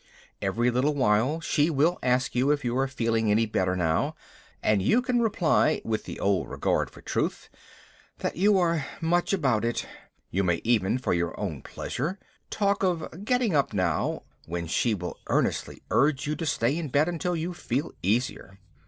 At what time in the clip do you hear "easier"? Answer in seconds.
18.01-18.57